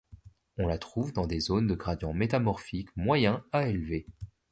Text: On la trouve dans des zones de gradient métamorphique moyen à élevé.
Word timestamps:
On 0.57 0.65
la 0.65 0.79
trouve 0.79 1.13
dans 1.13 1.27
des 1.27 1.39
zones 1.39 1.67
de 1.67 1.75
gradient 1.75 2.11
métamorphique 2.11 2.89
moyen 2.97 3.43
à 3.51 3.67
élevé. 3.67 4.07